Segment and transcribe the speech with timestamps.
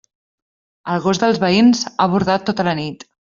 [0.93, 3.07] El gos dels veïns ha bordat tota la nit.